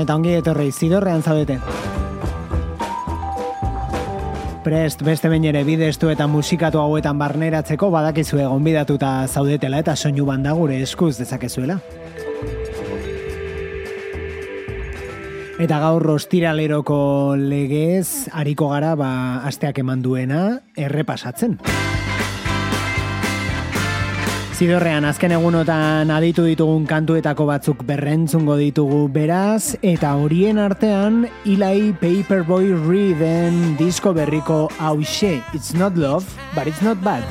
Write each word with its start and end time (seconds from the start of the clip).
Gabon 0.00 0.08
eta 0.08 0.14
ongi 0.16 0.32
etorri 0.38 0.70
zidorrean 0.72 1.20
zaudete. 1.22 1.58
Prest 4.64 5.02
beste 5.04 5.28
behin 5.28 5.44
ere 5.44 5.62
bidestu 5.64 6.08
eta 6.08 6.26
musikatu 6.26 6.80
hauetan 6.80 7.18
barneratzeko 7.18 7.90
badakizu 7.90 8.40
egon 8.40 8.64
bidatuta 8.64 9.26
zaudetela 9.28 9.80
eta 9.80 9.96
soinu 9.96 10.24
banda 10.24 10.52
gure 10.56 10.80
eskuz 10.80 11.18
dezakezuela. 11.18 11.78
Eta 15.60 15.80
gaur 15.82 16.02
rostiraleroko 16.02 17.36
legez 17.36 18.30
hariko 18.32 18.70
gara 18.72 18.94
ba 18.96 19.44
asteak 19.44 19.82
eman 19.84 20.00
duena 20.00 20.60
errepasatzen. 20.76 21.58
Zidorrean 24.60 25.06
azken 25.08 25.32
egunotan 25.32 26.10
aditu 26.12 26.42
ditugun 26.44 26.82
kantuetako 26.84 27.46
batzuk 27.48 27.80
berrentzungo 27.88 28.58
ditugu 28.60 29.06
beraz, 29.08 29.72
eta 29.80 30.10
horien 30.20 30.60
artean 30.60 31.22
Eli 31.48 31.94
Paperboy 31.96 32.68
Reeden 32.84 33.78
disko 33.80 34.12
berriko 34.12 34.66
hause, 34.76 35.40
It's 35.56 35.72
not 35.72 35.96
love, 35.96 36.28
but 36.54 36.66
it's 36.68 36.84
not 36.84 37.00
bad. 37.00 37.24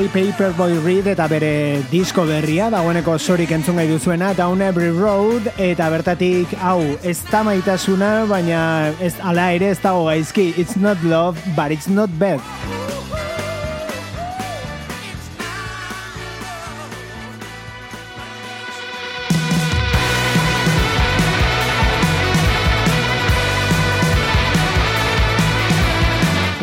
Eli 0.00 0.08
Paperboy 0.08 0.78
Reed 0.80 1.10
eta 1.12 1.26
bere 1.28 1.82
disko 1.90 2.22
berria, 2.24 2.70
dagoeneko 2.72 3.18
sorik 3.20 3.52
entzun 3.52 3.76
gai 3.76 3.84
duzuena, 3.90 4.30
Down 4.32 4.64
Every 4.64 4.88
Road, 4.96 5.50
eta 5.60 5.90
bertatik, 5.92 6.56
hau, 6.56 6.80
ez 7.04 7.18
da 7.28 7.44
maitasuna, 7.44 8.24
baina 8.30 8.62
ez, 8.96 9.18
ala 9.20 9.50
ere 9.52 9.74
ez 9.74 9.78
dago 9.84 10.08
gaizki, 10.08 10.54
it's 10.56 10.80
not 10.80 10.96
love, 11.04 11.36
but 11.52 11.68
it's 11.68 11.90
not 11.92 12.08
bad. 12.16 12.40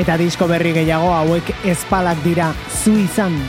Eta 0.08 0.16
disko 0.22 0.46
berri 0.48 0.70
gehiago 0.72 1.10
hauek 1.12 1.50
espalak 1.68 2.24
dira 2.24 2.54
zu 2.72 2.96
izan. 3.04 3.42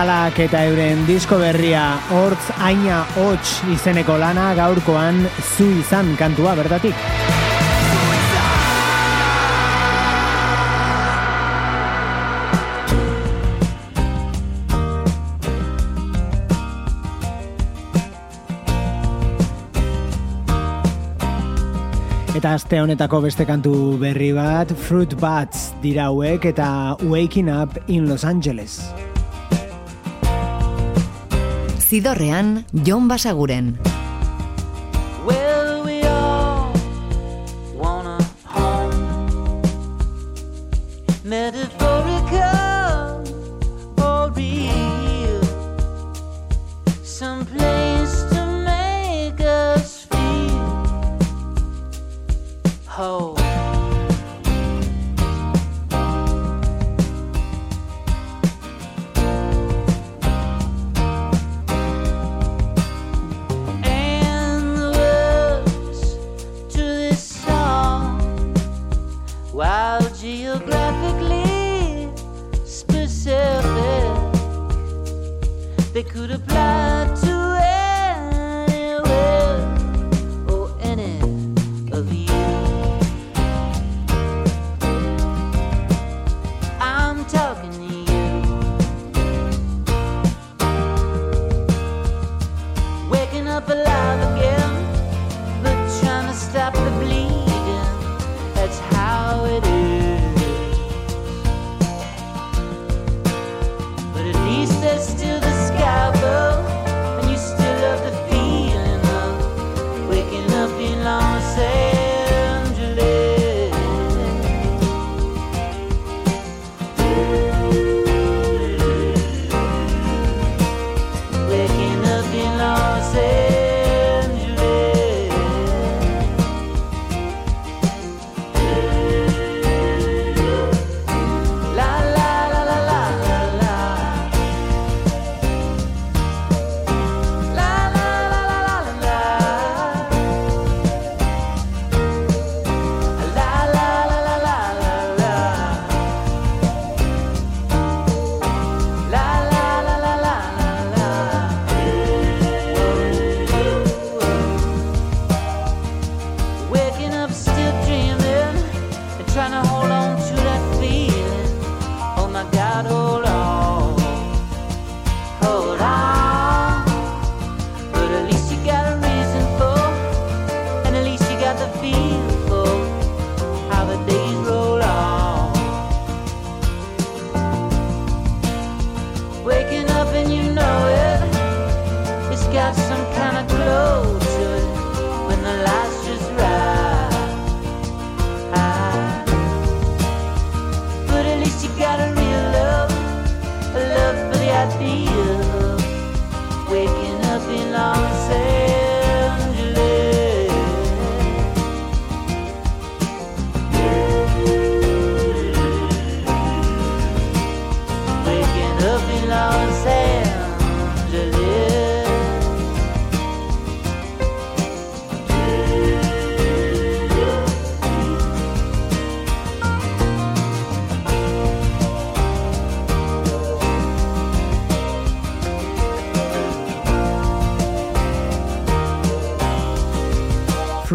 Espalak 0.00 0.38
eta 0.40 0.62
euren 0.64 1.02
disko 1.04 1.36
berria 1.36 1.82
hortz 2.16 2.46
aina 2.64 3.02
hots 3.20 3.58
izeneko 3.68 4.14
lana 4.16 4.46
gaurkoan 4.56 5.18
zu 5.36 5.66
izan 5.76 6.14
kantua 6.16 6.54
bertatik. 6.56 6.96
Eta 22.32 22.54
aste 22.54 22.80
honetako 22.80 23.20
beste 23.28 23.44
kantu 23.44 23.74
berri 24.00 24.32
bat, 24.32 24.72
Fruit 24.72 25.12
Bats 25.20 25.74
dira 25.84 26.08
hauek 26.08 26.48
eta 26.54 26.96
Waking 27.04 27.52
Up 27.52 27.76
in 27.86 28.08
Los 28.08 28.24
Angeles. 28.24 28.80
Zidorrean, 31.90 32.66
Jon 32.70 33.08
Basaguren. 33.08 33.74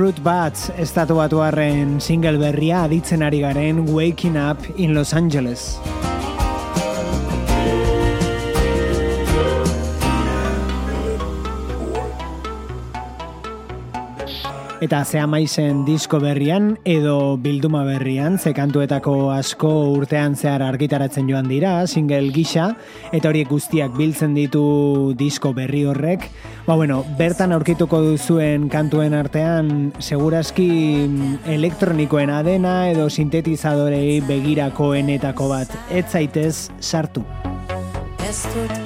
Fruit 0.06 0.22
Bats 0.22 0.68
estatu 0.78 1.16
single 1.98 2.38
berria 2.38 2.84
aditzen 2.86 3.26
ari 3.26 3.42
garen 3.42 3.88
Waking 3.90 4.38
Up 4.38 4.62
in 4.78 4.94
Los 4.94 5.18
Angeles. 5.18 5.72
Eta 14.86 15.00
zea 15.02 15.26
maizen 15.26 15.80
disko 15.82 16.20
berrian 16.22 16.76
edo 16.86 17.40
bilduma 17.42 17.80
berrian, 17.88 18.36
ze 18.38 18.52
kantuetako 18.54 19.32
asko 19.34 19.72
urtean 19.96 20.36
zehar 20.38 20.62
argitaratzen 20.62 21.26
joan 21.26 21.50
dira, 21.50 21.88
single 21.90 22.30
gisa, 22.36 22.68
eta 23.10 23.32
horiek 23.32 23.50
guztiak 23.50 23.98
biltzen 23.98 24.38
ditu 24.38 25.16
disko 25.18 25.56
berri 25.58 25.88
horrek. 25.90 26.30
Ba 26.68 26.78
bueno, 26.78 27.02
bertan 27.18 27.58
aurkituko 27.58 28.04
duzuen 28.06 28.70
kantuen 28.70 29.18
artean, 29.18 29.90
seguraski 29.98 30.70
elektronikoen 31.50 32.30
adena 32.30 32.78
edo 32.94 33.10
sintetizadorei 33.10 34.22
begirakoenetako 34.30 35.50
bat, 35.50 35.78
ez 35.90 36.06
zaitez 36.14 36.70
sartu. 36.78 37.26
Txiki 38.22 38.85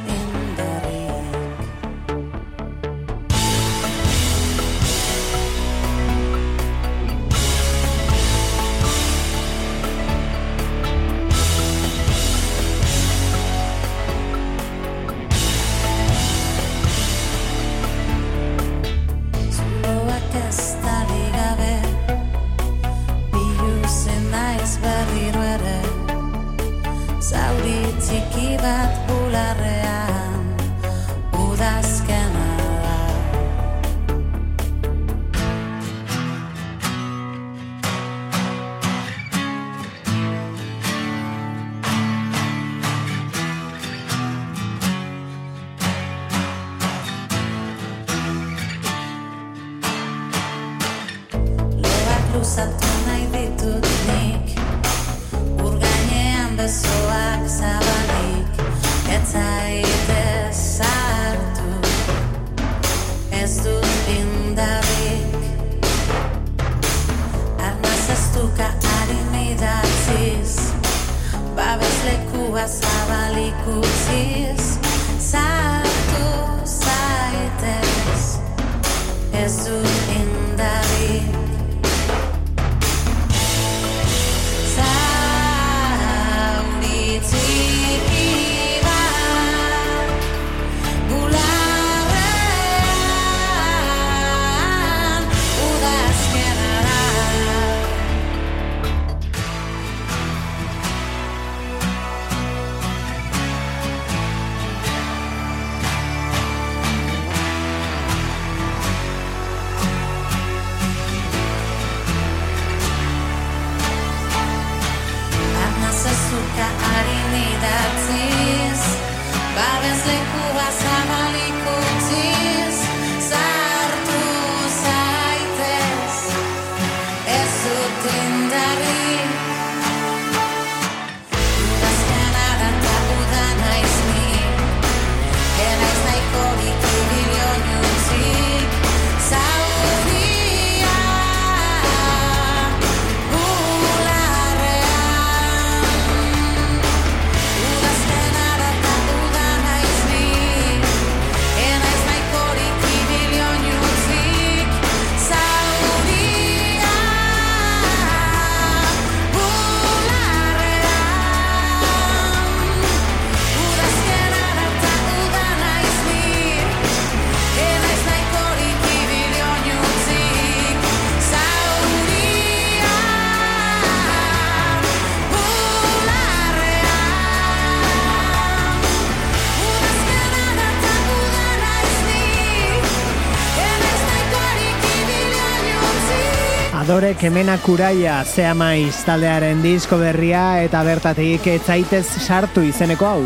Laurek 187.00 187.22
hemenak 187.24 187.64
uraia 187.72 188.18
zeamaiz 188.28 189.06
taldearen 189.08 189.62
disko 189.64 189.96
berria 190.02 190.42
eta 190.66 190.82
bertatik 190.84 191.46
etzaitez 191.48 192.04
sartu 192.26 192.60
izeneko 192.68 193.08
hau. 193.08 193.22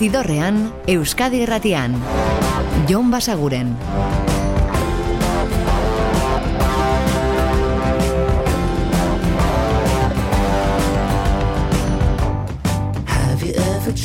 Zidorrean, 0.00 0.64
Euskadi 0.98 1.46
Erratian, 1.46 1.94
Jon 2.90 3.14
Basaguren. 3.14 3.76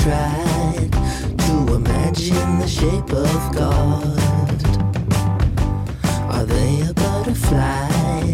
tried 0.07 0.89
to 1.37 1.73
imagine 1.75 2.59
the 2.59 2.67
shape 2.67 3.11
of 3.11 3.39
God. 3.53 4.63
Are 6.33 6.45
they 6.45 6.79
a 6.89 6.93
butterfly 6.93 8.33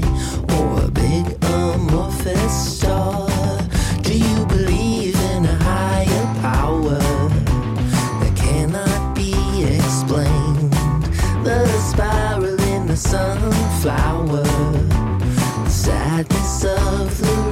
or 0.55 0.83
a 0.85 0.91
big 0.91 1.25
amorphous 1.43 2.77
star? 2.77 3.27
Do 4.03 4.13
you 4.15 4.45
believe 4.45 5.19
in 5.31 5.45
a 5.45 5.55
higher 5.63 6.25
power 6.41 6.99
that 8.19 8.33
cannot 8.35 9.15
be 9.15 9.33
explained? 9.63 10.73
The 11.43 11.65
spiral 11.89 12.61
in 12.73 12.85
the 12.85 12.97
sunflower, 12.97 14.43
the 15.63 15.69
sadness 15.69 16.65
of 16.65 17.17
the 17.19 17.42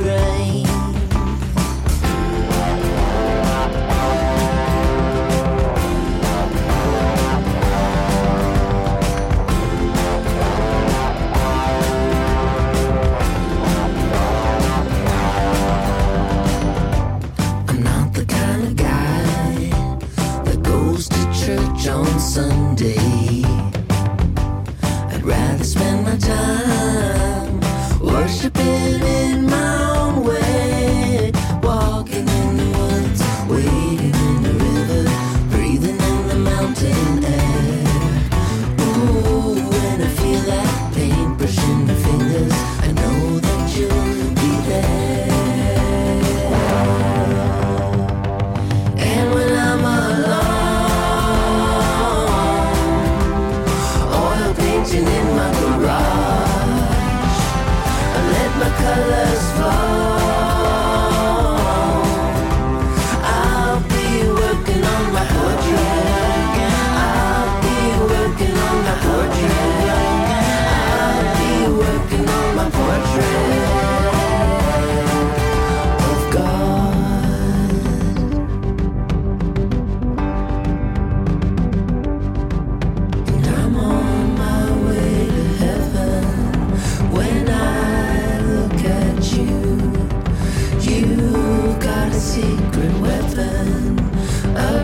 day. 22.81 23.10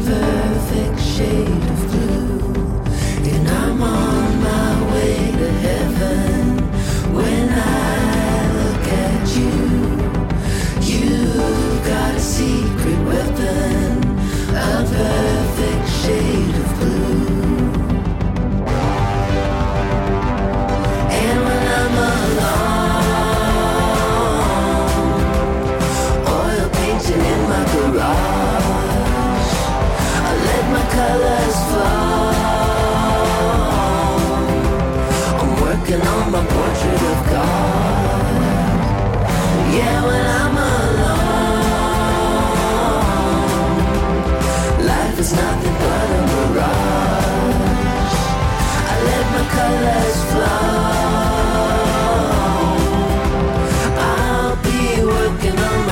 perfect 0.08 1.00
shade 1.02 1.64
of 1.74 1.92
blue, 1.92 3.30
and 3.30 3.50
I'm 3.50 3.82
on. 3.82 4.07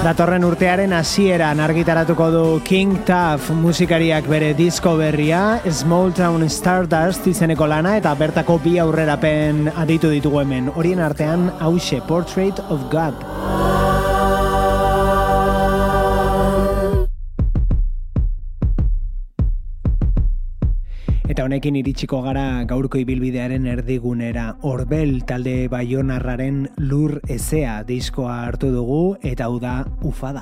Datorren 0.05 0.43
urtearen 0.45 0.91
hasieran 0.93 1.57
argitaratuko 1.65 2.27
du 2.29 2.41
King 2.61 2.91
Tuff 3.07 3.47
musikariak 3.57 4.27
bere 4.29 4.51
disko 4.53 4.91
berria 4.99 5.39
Small 5.65 6.13
Town 6.13 6.45
Stardust 6.45 7.25
izeneko 7.31 7.65
lana 7.65 7.95
eta 7.97 8.13
bertako 8.19 8.59
bi 8.61 8.75
aurrerapen 8.83 9.71
aditu 9.73 10.13
ditugu 10.13 10.43
hemen. 10.43 10.69
Horien 10.75 11.01
artean 11.01 11.49
hause 11.57 12.03
Portrait 12.05 12.61
of 12.69 12.85
God. 12.93 13.34
Honekin 21.45 21.75
iritsiko 21.77 22.23
gara 22.25 22.63
gaurko 22.65 22.97
ibilbidearen 22.97 23.67
erdigunera. 23.69 24.45
Orbel 24.65 25.19
talde 25.29 25.53
baionarraren 25.69 26.63
lur 26.81 27.19
ezea 27.37 27.83
diskoa 27.85 28.39
hartu 28.47 28.71
dugu 28.73 29.01
eta 29.33 29.45
hau 29.51 29.59
da 29.61 29.75
ufada. 30.01 30.41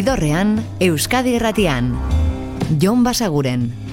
Zidorrean, 0.00 0.64
Euskadi 0.80 1.34
Erratian. 1.36 1.92
Jon 2.80 3.04
Basaguren. 3.04 3.89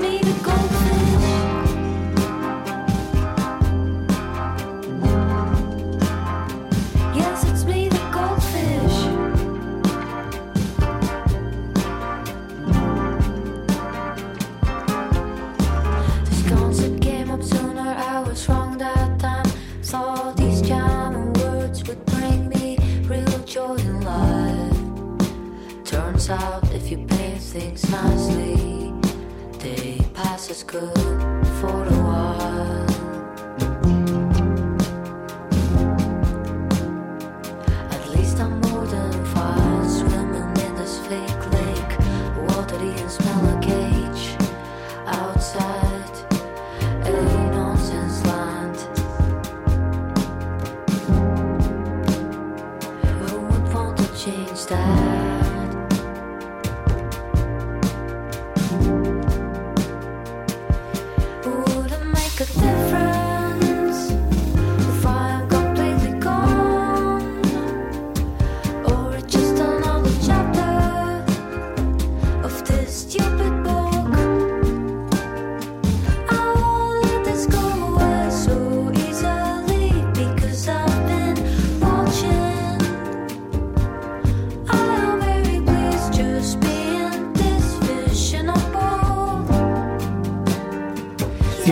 me 0.00 0.18
the 0.18 0.45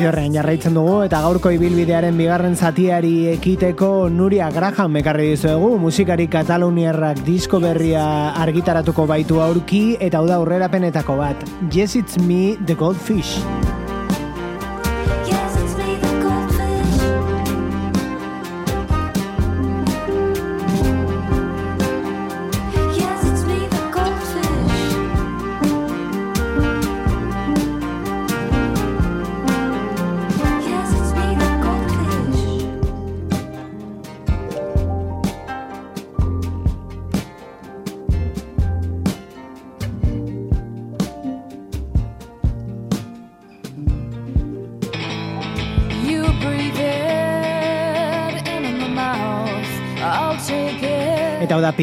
horrean 0.08 0.34
jarraitzen 0.36 0.74
dugu 0.76 0.96
eta 1.06 1.20
gaurko 1.24 1.52
ibilbidearen 1.54 2.16
bigarren 2.18 2.56
zatiari 2.56 3.12
ekiteko 3.34 4.08
Nuria 4.12 4.50
Graham 4.54 4.96
ekarri 5.00 5.30
dizuegu. 5.34 5.74
Musikari 5.82 6.28
kataluniarrak 6.32 7.24
disko 7.26 7.60
berria 7.64 8.06
argitaratuko 8.46 9.06
baitu 9.10 9.40
aurki 9.44 9.84
eta 10.00 10.20
hau 10.20 10.26
da 10.30 10.40
aurrerapenetako 10.40 11.20
bat. 11.20 11.48
Yes 11.72 11.96
It's 11.96 12.20
Me 12.20 12.56
The 12.66 12.74
Goldfish. 12.74 13.73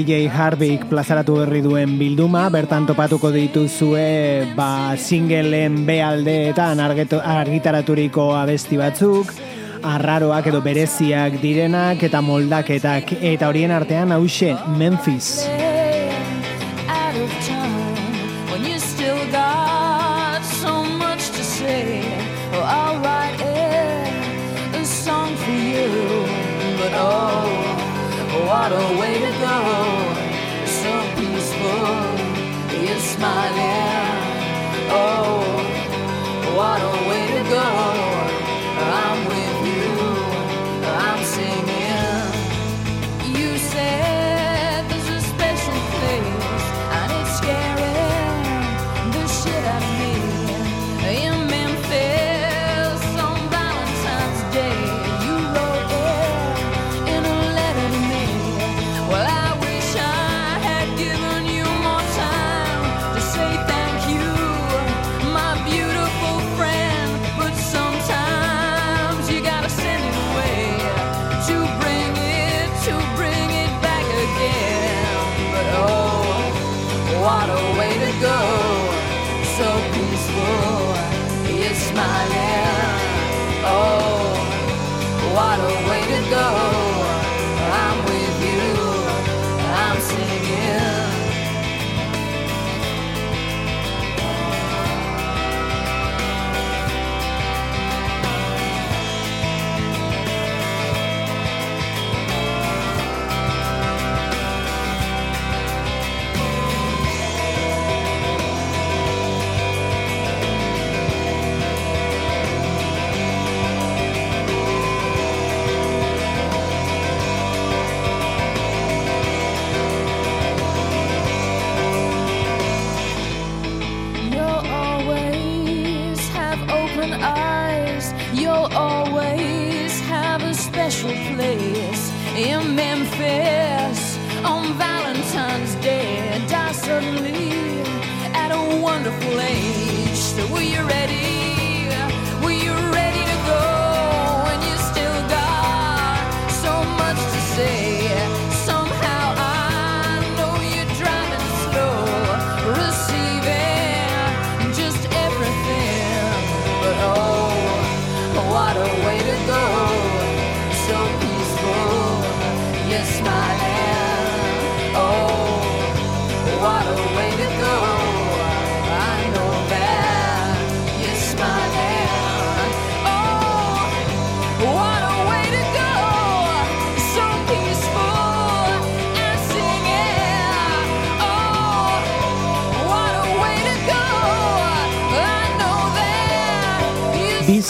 DJ 0.02 0.26
Harvick 0.34 0.88
plazaratu 0.90 1.36
berri 1.38 1.60
duen 1.62 1.92
bilduma, 2.00 2.48
bertan 2.50 2.88
topatuko 2.90 3.30
dituzue 3.30 4.50
ba, 4.58 4.98
singleen 4.98 5.86
B 5.86 6.02
argitaraturiko 6.02 8.32
abesti 8.34 8.82
batzuk, 8.82 9.30
arraroak 9.86 10.50
edo 10.50 10.66
bereziak 10.66 11.38
direnak 11.44 12.02
eta 12.10 12.18
moldaketak, 12.26 13.14
eta 13.22 13.46
horien 13.52 13.76
artean 13.78 14.18
hause 14.18 14.58
Memphis. 14.74 15.46
Memphis. 15.46 15.71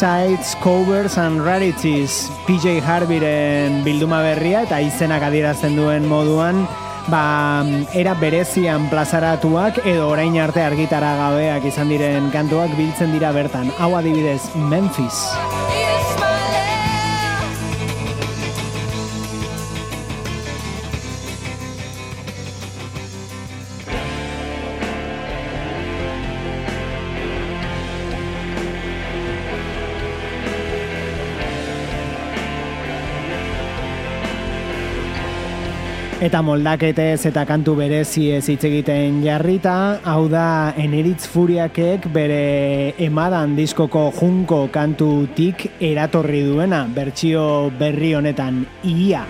B-Sides, 0.02 0.56
Covers 0.64 1.16
and 1.20 1.46
Rarities 1.46 2.32
PJ 2.48 2.82
Harveyren 2.82 3.84
bilduma 3.86 4.24
berria 4.26 4.64
eta 4.66 4.80
izenak 4.82 5.22
adierazten 5.28 5.78
duen 5.78 6.10
moduan 6.10 6.64
ba, 7.14 7.62
era 7.94 8.18
berezian 8.18 8.90
plazaratuak 8.90 9.84
edo 9.86 10.10
orain 10.10 10.42
arte 10.42 10.66
argitara 10.66 11.14
gabeak 11.22 11.70
izan 11.70 11.94
diren 11.94 12.34
kantuak 12.34 12.74
biltzen 12.82 13.14
dira 13.14 13.30
bertan. 13.30 13.70
Hau 13.78 13.94
adibidez, 14.00 14.42
Memphis. 14.74 15.22
Eta 36.22 36.44
moldaketez 36.46 37.26
eta 37.26 37.48
kantu 37.50 37.74
berezi 37.80 38.28
ez 38.36 38.44
hitz 38.54 38.60
egiten 38.68 39.24
jarrita, 39.24 39.74
hau 40.06 40.28
da 40.30 40.70
eneritz 40.78 41.26
furiakek 41.26 42.06
bere 42.14 42.94
emadan 43.02 43.56
diskoko 43.58 44.04
junko 44.20 44.68
kantutik 44.70 45.66
eratorri 45.82 46.44
duena, 46.46 46.84
bertsio 46.94 47.72
berri 47.80 48.14
honetan, 48.20 48.62
ia. 48.86 49.26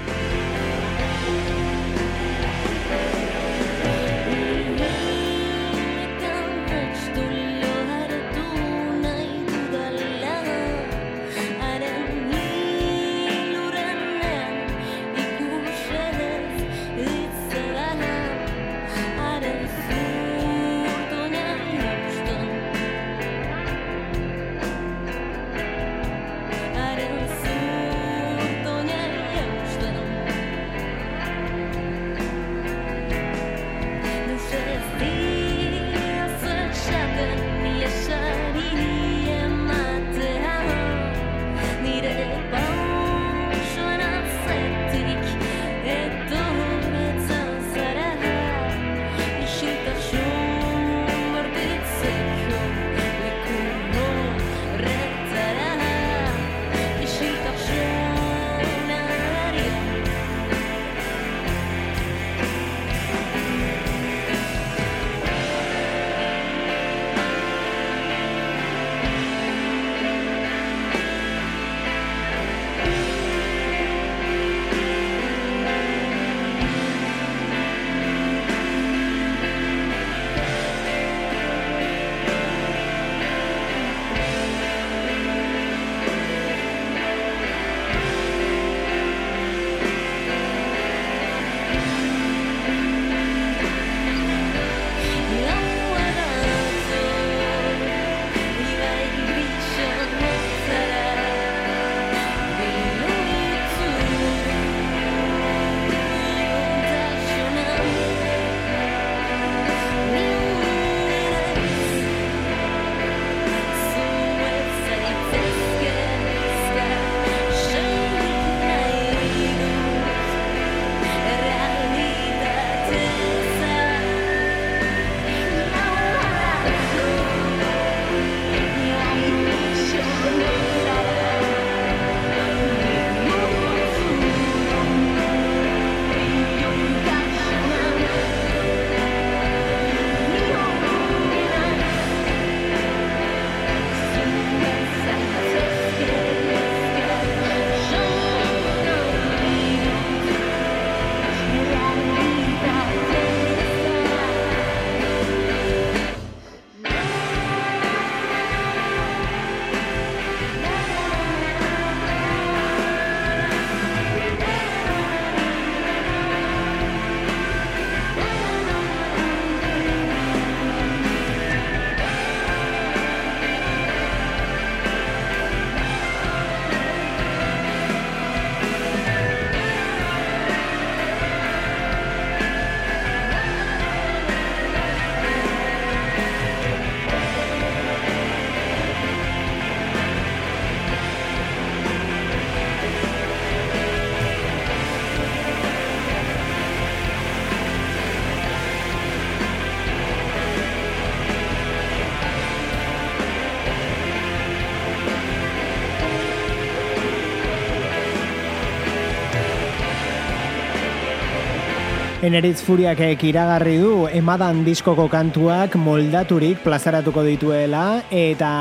Eneritz 212.22 212.60
Furiakek 212.62 213.24
iragarri 213.26 213.80
du 213.82 214.04
emadan 214.14 214.60
diskoko 214.62 215.08
kantuak 215.10 215.74
moldaturik 215.82 216.62
plazaratuko 216.62 217.24
dituela 217.26 218.04
eta 218.14 218.52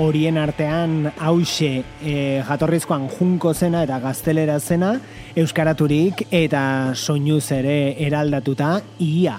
horien 0.00 0.40
artean 0.40 1.10
hause 1.18 1.84
e, 1.84 2.16
jatorrizkoan 2.48 3.10
junko 3.12 3.52
zena 3.52 3.84
eta 3.84 4.00
gaztelera 4.00 4.56
zena 4.58 4.94
euskaraturik 5.36 6.30
eta 6.32 6.64
soinuz 6.96 7.44
ere 7.60 7.80
eraldatuta 8.08 8.78
ia. 9.04 9.36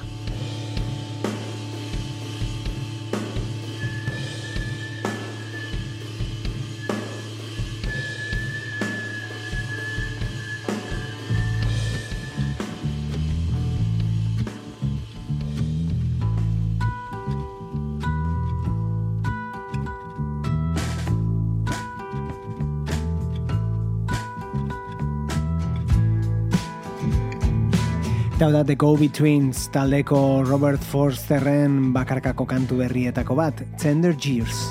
Da 28.51 28.63
The 28.63 28.75
Go-Betweens 28.75 29.69
taldeko 29.71 30.43
Robert 30.43 30.83
Forsterren 30.83 31.93
bakarkako 31.93 32.43
kantu 32.45 32.81
berrietako 32.81 33.35
bat, 33.35 33.63
Tender 33.77 34.11
Years. 34.11 34.67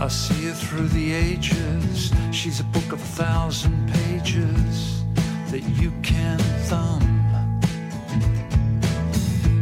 I 0.00 0.08
see 0.08 0.46
her 0.46 0.54
through 0.54 0.88
the 0.88 1.12
ages 1.12 2.12
She's 2.32 2.60
a 2.60 2.64
book 2.64 2.92
of 2.92 3.00
a 3.00 3.22
thousand 3.22 3.76
pages 3.92 5.04
That 5.50 5.62
you 5.76 5.92
can 6.02 6.38
thumb 6.68 7.04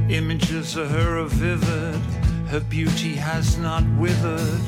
Images 0.08 0.76
of 0.76 0.90
her 0.90 1.18
are 1.18 1.26
vivid 1.26 2.00
Her 2.48 2.60
beauty 2.60 3.14
has 3.14 3.58
not 3.58 3.82
withered 3.98 4.62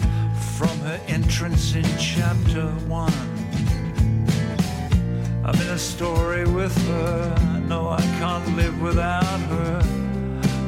From 0.59 0.77
her 0.81 1.01
entrance 1.07 1.77
in 1.77 1.87
chapter 1.99 2.67
one 2.89 3.13
I'm 5.45 5.55
in 5.61 5.69
a 5.69 5.79
story 5.79 6.45
with 6.45 6.77
her. 6.89 7.56
No, 7.69 7.89
I 7.89 8.01
can't 8.21 8.57
live 8.57 8.81
without 8.81 9.41
her. 9.51 9.83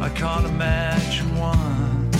I 0.01 0.09
can't 0.11 0.47
imagine 0.47 1.37
one. 1.37 2.11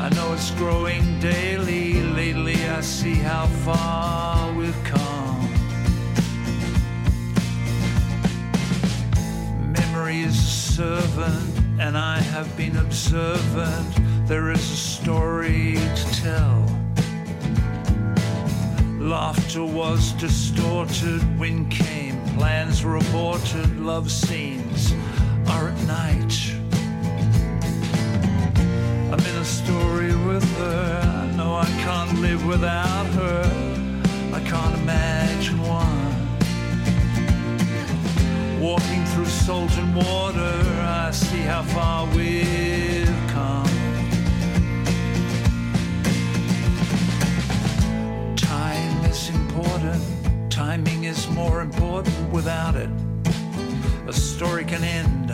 I 0.00 0.08
know 0.14 0.32
it's 0.32 0.50
growing 0.52 1.20
daily. 1.20 1.94
Lately, 2.02 2.56
I 2.68 2.80
see 2.80 3.14
how 3.14 3.46
far 3.64 4.52
we've 4.54 4.84
come. 4.84 5.48
Memory 9.72 10.20
is 10.22 10.36
a 10.36 10.50
servant, 10.76 11.80
and 11.80 11.96
I 11.96 12.18
have 12.18 12.56
been 12.56 12.76
observant. 12.76 14.26
There 14.26 14.50
is 14.50 14.60
a 14.60 14.76
story 14.76 15.74
to 15.74 16.04
tell. 16.22 16.78
Laughter 18.98 19.64
was 19.64 20.12
distorted, 20.14 21.22
wind 21.38 21.70
came, 21.70 22.07
plans 22.38 22.84
were 22.84 22.96
aborted, 22.96 23.80
love 23.80 24.10
scenes 24.10 24.94
are 25.48 25.68
at 25.70 25.80
night. 25.86 26.34
I'm 29.12 29.22
in 29.30 29.36
a 29.36 29.44
story 29.44 30.14
with 30.28 30.46
her, 30.58 31.00
I 31.22 31.36
know 31.36 31.54
I 31.56 31.66
can't 31.84 32.20
live 32.20 32.46
without 32.46 33.06
her, 33.20 33.42
I 34.32 34.40
can't 34.50 34.74
imagine 34.82 35.60
one. 35.62 36.12
Walking 38.60 39.04
through 39.06 39.26
salt 39.26 39.76
and 39.76 39.96
water, 39.96 40.54
I 41.06 41.10
see 41.10 41.42
how 41.52 41.62
far 41.62 42.06
we've 42.14 43.20
come. 43.34 43.67
Timing 50.68 51.04
is 51.04 51.26
more 51.30 51.62
important 51.62 52.30
without 52.30 52.76
it. 52.76 52.90
A 54.06 54.12
story 54.12 54.66
can 54.66 54.84
end. 54.84 55.30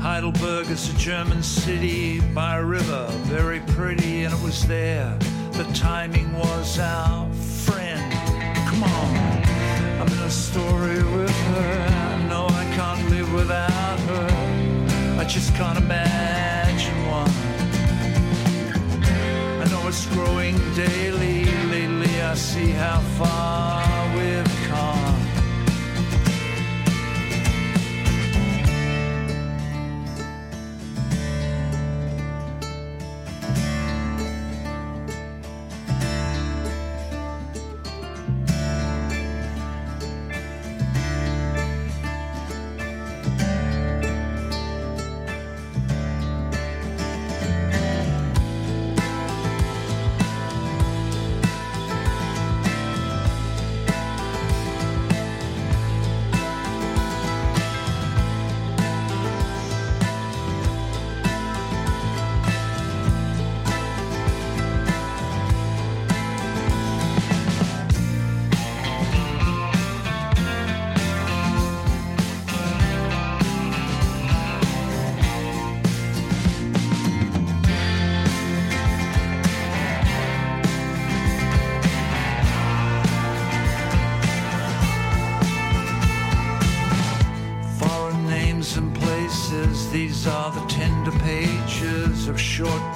Heidelberg 0.00 0.70
is 0.70 0.88
a 0.88 0.96
German 0.98 1.42
city 1.42 2.20
by 2.32 2.58
a 2.58 2.64
river, 2.64 3.08
very 3.24 3.58
pretty, 3.74 4.22
and 4.22 4.32
it 4.32 4.40
was 4.40 4.64
there. 4.68 5.18
The 5.50 5.64
timing 5.74 6.32
was 6.32 6.78
our 6.78 7.28
friend. 7.66 8.12
Come 8.68 8.84
on, 8.84 9.16
I'm 10.00 10.06
in 10.06 10.20
a 10.20 10.30
story 10.30 11.02
with 11.02 11.36
her. 11.54 11.86
I 12.30 12.46
I 12.62 12.64
can't 12.76 13.10
live 13.10 13.34
without 13.34 13.98
her. 14.10 15.18
I 15.18 15.24
just 15.24 15.52
can't 15.56 15.76
imagine 15.76 16.98
one. 17.08 17.34
I 19.60 19.64
know 19.72 19.88
it's 19.88 20.06
growing 20.06 20.56
daily 20.76 21.42
I 22.32 22.34
see 22.34 22.70
how 22.70 22.98
far 23.18 24.16
we've 24.16 24.66
come. 24.66 25.21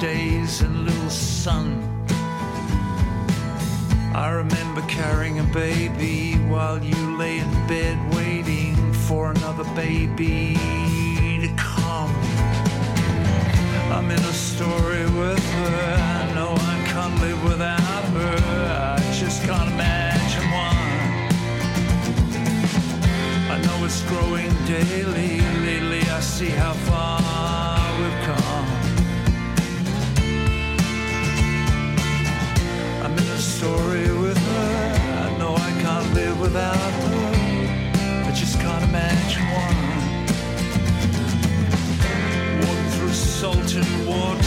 Days 0.00 0.60
and 0.60 0.84
little 0.84 1.10
sun. 1.10 1.82
I 4.14 4.30
remember 4.30 4.82
carrying 4.82 5.38
a 5.38 5.44
baby 5.44 6.34
while 6.48 6.82
you 6.82 7.16
lay 7.16 7.38
in 7.38 7.50
bed 7.66 7.96
waiting 8.14 8.92
for 8.92 9.30
another 9.30 9.64
baby 9.74 10.54
to 11.40 11.48
come. 11.56 12.14
I'm 13.90 14.10
in 14.10 14.18
a 14.18 14.32
story 14.32 15.04
with 15.20 15.44
her. 15.52 15.94
I 15.98 16.34
know 16.34 16.52
I 16.52 16.84
can't 16.86 17.18
live 17.20 17.42
without 17.44 18.04
her. 18.18 18.36
I 18.96 19.00
just 19.14 19.44
can't 19.44 19.70
imagine 19.72 20.50
one. 20.50 20.76
I 23.50 23.58
know 23.64 23.84
it's 23.86 24.02
growing 24.02 24.52
daily. 24.66 25.40
Lately, 25.64 26.02
I 26.10 26.20
see 26.20 26.50
how 26.50 26.74
Salt 43.46 43.76
and 43.76 44.08
water. 44.08 44.45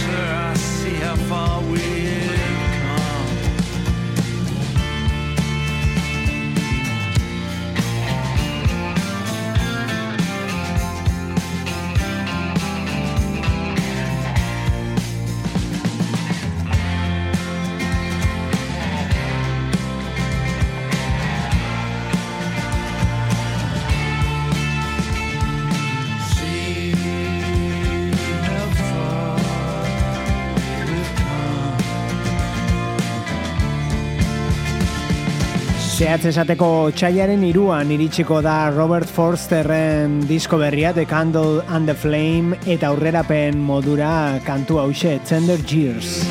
Zehatz 36.00 36.30
esateko 36.30 36.68
txaiaren 36.96 37.42
iruan 37.44 37.90
iritsiko 37.92 38.38
da 38.46 38.70
Robert 38.72 39.10
Forsterren 39.12 40.22
disko 40.30 40.56
berria 40.62 40.94
The 40.96 41.04
Candle 41.04 41.60
and 41.68 41.92
the 41.92 41.96
Flame 42.06 42.56
eta 42.64 42.94
aurrerapen 42.94 43.60
modura 43.60 44.40
kantu 44.48 44.80
hause 44.80 45.20
Tender 45.28 45.60
Years. 45.68 46.22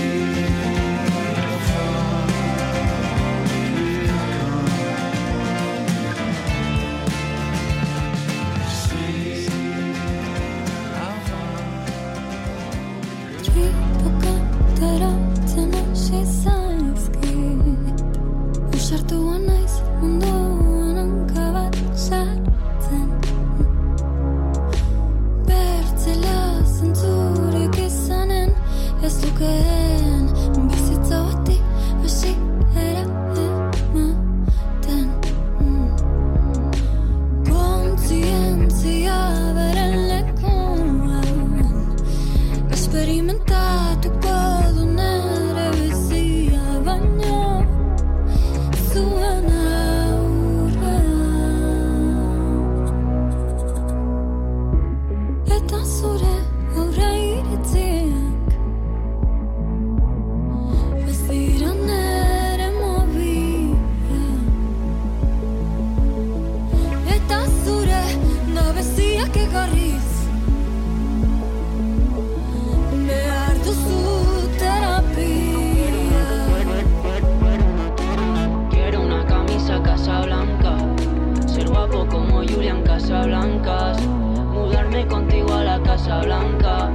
Casablanca. 86.09 86.91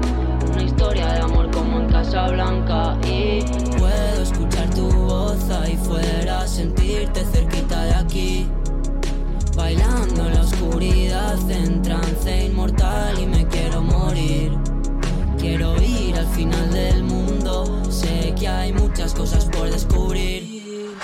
Una 0.51 0.64
historia 0.64 1.05
de 1.14 1.20
amor 1.20 1.51
como 1.51 1.82
en 1.82 1.88
Casablanca. 1.88 2.97
Y 3.07 3.43
puedo 3.78 4.24
escuchar 4.24 4.68
tu 4.72 4.89
voz 4.89 5.51
ahí 5.51 5.78
fuera, 5.78 6.47
sentirte 6.47 7.24
cerquita 7.24 7.84
de 7.84 7.93
aquí. 7.93 8.47
Bailando 9.55 10.26
en 10.26 10.34
la 10.34 10.41
oscuridad, 10.41 11.51
en 11.51 11.84
trance 11.84 12.45
inmortal 12.47 13.20
y 13.20 13.28
me 13.28 13.47
quiero 13.49 13.84
morir. 13.84 14.57
Quiero 15.38 15.80
ir 15.80 16.18
al 16.18 16.28
final 16.28 16.74
del 16.74 17.03
mundo, 17.03 17.84
sé 17.91 18.34
que 18.39 18.47
hay 18.47 18.74
muchas 18.74 19.14
cosas 19.14 19.45
por 19.45 19.70
descubrir. 19.70 20.97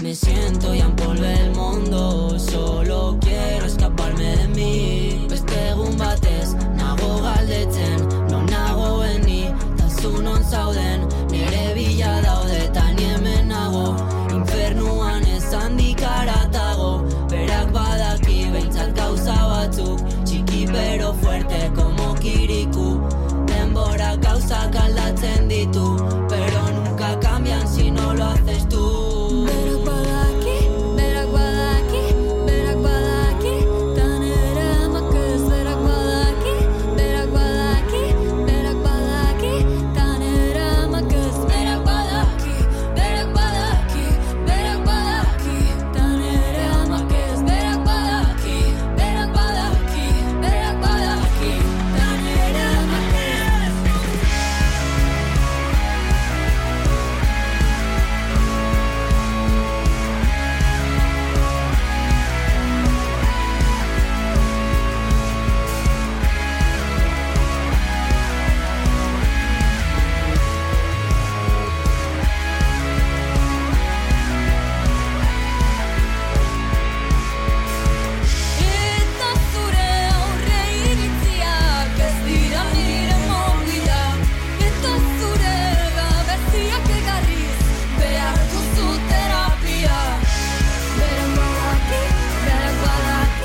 Me 0.00 0.14
siento 0.14 0.72
y 0.76 0.78
en 0.78 0.94
polvo 0.94 1.24
el 1.24 1.50
mundo, 1.56 2.38
solo 2.38 3.18
quiero 3.20 3.66
escaparme 3.66 4.36
de 4.36 4.48
mí. 4.48 4.97
stolen. 10.48 11.17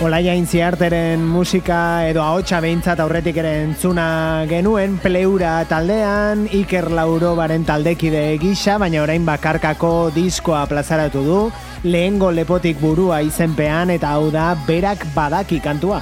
Olaia 0.03 0.33
Intziarteren 0.35 1.21
musika 1.23 2.03
edo 2.09 2.19
ahotsa 2.19 2.57
behintzat 2.59 2.99
aurretik 2.99 3.37
ere 3.39 3.53
entzuna 3.61 4.43
genuen, 4.49 4.97
pleura 4.99 5.53
taldean, 5.69 6.43
Iker 6.59 6.89
Laurobaren 6.91 7.63
taldekide 7.63 8.25
gisa, 8.41 8.75
baina 8.83 8.99
orain 9.05 9.23
bakarkako 9.23 10.11
diskoa 10.11 10.65
plazaratu 10.67 11.23
du, 11.23 11.41
lehengo 11.87 12.33
lepotik 12.35 12.83
burua 12.83 13.21
izenpean 13.23 13.95
eta 13.95 14.11
hau 14.17 14.27
da 14.33 14.49
berak 14.67 15.07
badaki 15.15 15.63
kantua. 15.63 16.01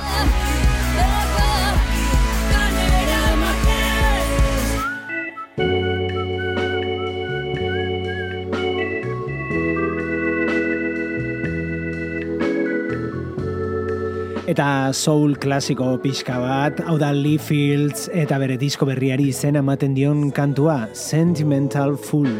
eta 14.52 14.92
soul 14.92 15.38
klasiko 15.40 15.94
pixka 16.04 16.36
bat, 16.42 16.82
hau 16.84 16.98
da 17.00 17.14
Lee 17.16 17.40
Fields 17.40 18.10
eta 18.12 18.40
bere 18.42 18.58
disko 18.60 18.88
berriari 18.90 19.30
izen 19.32 19.60
ematen 19.62 19.96
dion 19.96 20.28
kantua, 20.36 20.90
Sentimental 20.94 21.96
Fool. 21.96 22.34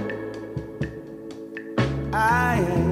I 2.12 2.91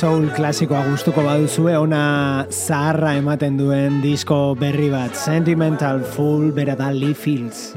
Soul 0.00 0.30
klasikoa 0.32 0.78
gustuko 0.86 1.20
baduzue 1.26 1.74
ona 1.76 2.46
zaharra 2.48 3.10
ematen 3.20 3.58
duen 3.60 3.98
disko 4.00 4.38
berri 4.56 4.88
bat 4.88 5.12
Sentimental 5.26 6.00
Fool 6.14 6.48
bera 6.56 6.78
da 6.78 6.88
Lee 6.88 7.12
Fields. 7.12 7.74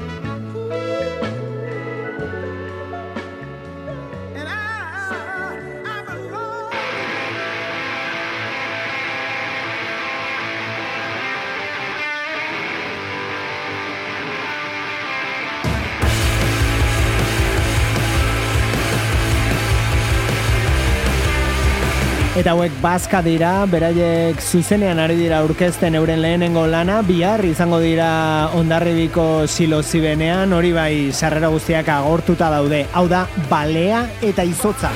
Eta 22.44 22.52
hauek 22.52 22.74
bazka 22.82 23.22
dira, 23.24 23.50
beraiek 23.72 24.42
zuzenean 24.44 24.98
ari 25.00 25.14
dira 25.16 25.38
aurkezten 25.40 25.94
euren 25.96 26.20
lehenengo 26.20 26.66
lana, 26.68 26.98
bihar 27.08 27.40
izango 27.48 27.78
dira 27.80 28.50
ondarribiko 28.58 29.46
silo 29.48 29.80
zibenean, 29.80 30.52
hori 30.52 30.74
bai 30.76 30.92
sarrera 31.08 31.48
guztiak 31.48 31.88
agortuta 31.88 32.52
daude. 32.52 32.84
Hau 32.92 33.06
da, 33.08 33.24
balea 33.48 34.04
eta 34.20 34.44
izotza. 34.44 34.92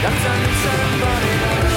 That's 0.00 0.24
an 0.26 0.44
insane 0.44 1.00
body. 1.00 1.67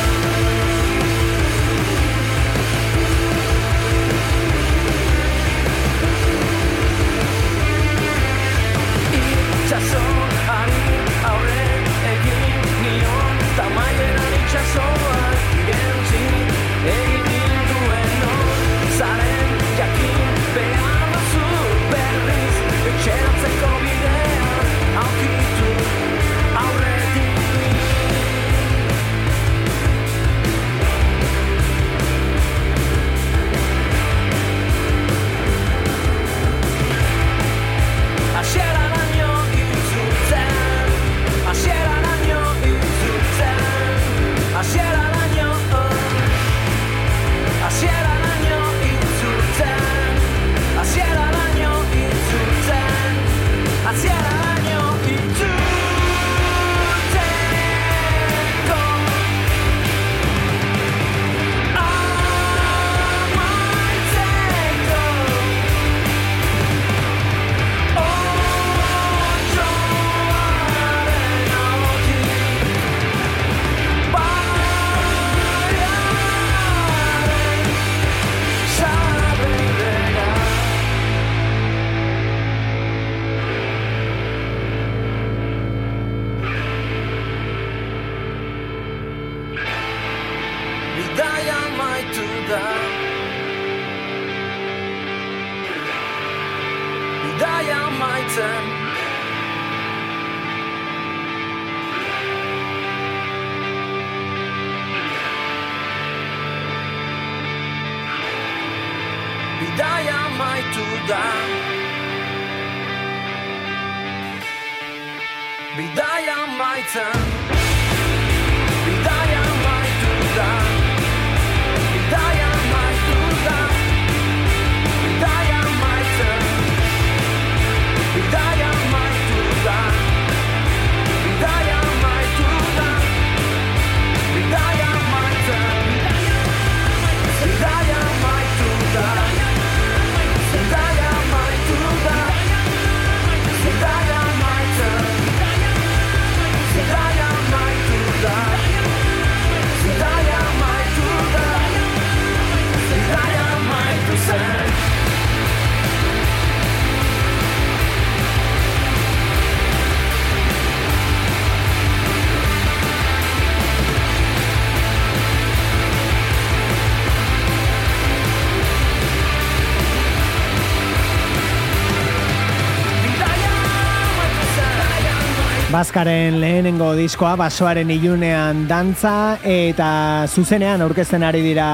Bazkaren 175.82 176.36
lehenengo 176.38 176.92
diskoa 176.94 177.32
basoaren 177.40 177.90
ilunean 177.90 178.68
dantza 178.70 179.40
eta 179.50 180.28
zuzenean 180.30 180.84
aurkezten 180.86 181.26
ari 181.26 181.40
dira 181.42 181.70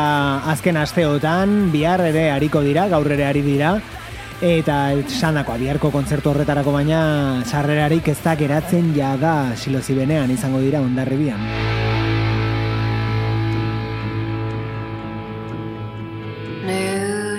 azken 0.47 0.79
asteotan, 0.79 1.57
bihar 1.73 2.05
ere 2.05 2.29
hariko 2.31 2.61
dira, 2.63 2.85
gaur 2.87 3.11
ere 3.11 3.25
ari 3.27 3.41
dira. 3.43 3.73
Eta 4.39 4.77
esandakoa 5.01 5.57
biharko 5.59 5.91
kontzertu 5.91 6.31
horretarako 6.31 6.77
baina 6.77 7.01
sarrerarik 7.43 8.07
ez 8.13 8.15
da 8.23 8.37
geratzen 8.39 8.93
jada 8.95 9.35
silozi 9.59 9.99
benean 9.99 10.31
izango 10.31 10.63
dira 10.63 10.79
ondarribian. 10.79 11.43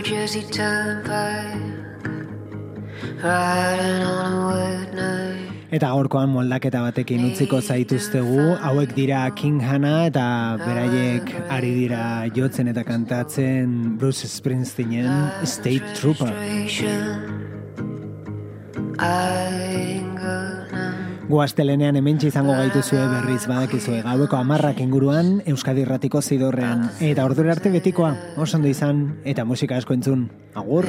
Jersey 0.04 0.44
Turnpike, 0.52 1.64
riding 3.24 4.02
on 4.04 4.32
a 4.32 4.46
wet 4.52 4.94
night. 4.94 5.47
Eta 5.68 5.90
gaurkoan 5.92 6.30
moldaketa 6.32 6.80
batekin 6.80 7.26
utziko 7.28 7.58
zaituztegu, 7.60 8.54
hauek 8.64 8.94
dira 8.96 9.26
King 9.36 9.60
Hana 9.60 10.06
eta 10.08 10.24
beraiek 10.62 11.28
ari 11.52 11.74
dira 11.76 12.04
jotzen 12.32 12.70
eta 12.72 12.86
kantatzen 12.88 13.98
Bruce 14.00 14.30
Springsteenen 14.32 15.44
State 15.44 15.92
Trooper. 15.98 16.32
Guaztelenean 21.28 22.00
hementxe 22.00 22.32
izango 22.32 22.56
gaituzue 22.56 23.04
berriz 23.12 23.42
badakizue 23.44 24.00
gaueko 24.08 24.40
amarrak 24.40 24.80
inguruan 24.80 25.42
Euskadi 25.44 25.84
Irratiko 25.84 26.24
zidorrean. 26.24 26.88
Eta 27.04 27.28
ordura 27.28 27.52
arte 27.58 27.68
betikoa, 27.76 28.14
oso 28.40 28.56
ondo 28.56 28.72
izan, 28.72 29.20
eta 29.28 29.44
musika 29.44 29.76
asko 29.76 29.92
entzun. 30.00 30.30
Agur! 30.56 30.88